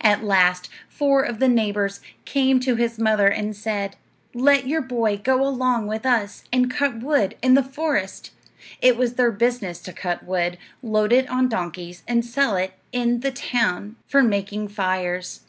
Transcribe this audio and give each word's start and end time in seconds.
At 0.00 0.24
last, 0.24 0.68
four 0.88 1.22
of 1.22 1.38
the 1.38 1.46
neighbors 1.46 2.00
came 2.24 2.58
to 2.58 2.74
his 2.74 2.98
mother 2.98 3.28
and 3.28 3.54
said, 3.54 3.94
"Let 4.34 4.66
your 4.66 4.80
boy 4.82 5.16
go 5.18 5.46
along 5.46 5.86
with 5.86 6.04
us 6.04 6.42
and 6.52 6.68
cut 6.68 6.98
wood 7.04 7.36
in 7.40 7.54
the 7.54 7.62
forest." 7.62 8.32
It 8.82 8.96
was 8.96 9.14
their 9.14 9.30
business 9.30 9.80
to 9.82 9.92
cut 9.92 10.24
wood, 10.24 10.58
load 10.82 11.12
it 11.12 11.30
on 11.30 11.48
donkeys, 11.48 12.02
and 12.08 12.24
sell 12.24 12.56
it 12.56 12.72
in 12.90 13.20
the 13.20 13.30
town 13.30 13.94
for 14.08 14.24
making 14.24 14.66
fires. 14.70 15.42